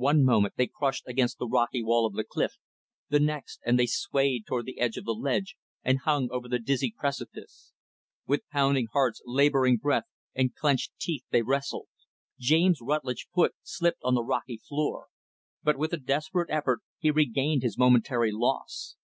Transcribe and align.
One 0.00 0.24
moment 0.24 0.54
they 0.56 0.66
crushed 0.66 1.06
against 1.06 1.38
the 1.38 1.46
rocky 1.46 1.84
wall 1.84 2.04
of 2.04 2.14
the 2.14 2.24
cliff 2.24 2.54
the 3.10 3.20
next, 3.20 3.60
and 3.64 3.78
they 3.78 3.86
swayed 3.86 4.44
toward 4.44 4.66
the 4.66 4.80
edge 4.80 4.96
of 4.96 5.04
the 5.04 5.14
ledge 5.14 5.54
and 5.84 6.00
hung 6.00 6.26
over 6.32 6.48
the 6.48 6.58
dizzy 6.58 6.92
precipice. 6.98 7.72
With 8.26 8.48
pounding 8.50 8.88
hearts, 8.92 9.22
laboring 9.24 9.76
breath, 9.76 10.06
and 10.34 10.52
clenched 10.52 10.98
teeth 10.98 11.22
they 11.30 11.42
wrestled. 11.42 11.86
James 12.40 12.80
Rutlidge's 12.82 13.28
foot 13.32 13.54
slipped 13.62 14.02
on 14.02 14.14
the 14.16 14.24
rocky 14.24 14.56
floor; 14.58 15.06
but, 15.62 15.78
with 15.78 15.92
a 15.92 15.96
desperate 15.96 16.50
effort, 16.50 16.80
he 16.98 17.12
regained 17.12 17.62
his 17.62 17.78
momentary 17.78 18.32
loss. 18.32 18.96